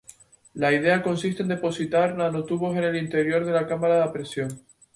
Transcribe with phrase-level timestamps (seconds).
[0.55, 4.63] La idea consiste en depositar nanotubos en el interior de una cámara a presión.